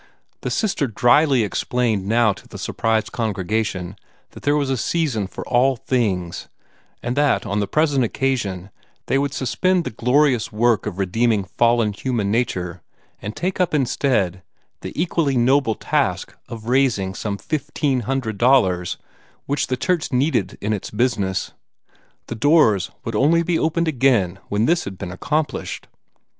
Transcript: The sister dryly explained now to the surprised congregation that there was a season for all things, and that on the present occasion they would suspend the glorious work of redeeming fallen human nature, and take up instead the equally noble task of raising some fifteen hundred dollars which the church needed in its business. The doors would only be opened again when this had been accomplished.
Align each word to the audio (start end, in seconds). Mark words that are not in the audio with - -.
The 0.41 0.49
sister 0.49 0.87
dryly 0.87 1.43
explained 1.43 2.07
now 2.07 2.33
to 2.33 2.47
the 2.47 2.57
surprised 2.57 3.11
congregation 3.11 3.95
that 4.31 4.41
there 4.41 4.55
was 4.57 4.71
a 4.71 4.75
season 4.75 5.27
for 5.27 5.47
all 5.47 5.75
things, 5.75 6.49
and 7.03 7.15
that 7.15 7.45
on 7.45 7.59
the 7.59 7.67
present 7.67 8.03
occasion 8.03 8.71
they 9.05 9.19
would 9.19 9.31
suspend 9.31 9.83
the 9.83 9.91
glorious 9.91 10.51
work 10.51 10.87
of 10.87 10.97
redeeming 10.97 11.43
fallen 11.43 11.93
human 11.93 12.31
nature, 12.31 12.81
and 13.21 13.35
take 13.35 13.61
up 13.61 13.75
instead 13.75 14.41
the 14.79 14.99
equally 14.99 15.37
noble 15.37 15.75
task 15.75 16.35
of 16.49 16.65
raising 16.65 17.13
some 17.13 17.37
fifteen 17.37 17.99
hundred 17.99 18.39
dollars 18.39 18.97
which 19.45 19.67
the 19.67 19.77
church 19.77 20.11
needed 20.11 20.57
in 20.61 20.73
its 20.73 20.89
business. 20.89 21.51
The 22.25 22.33
doors 22.33 22.89
would 23.05 23.15
only 23.15 23.43
be 23.43 23.59
opened 23.59 23.87
again 23.87 24.39
when 24.49 24.65
this 24.65 24.85
had 24.85 24.97
been 24.97 25.11
accomplished. 25.11 25.85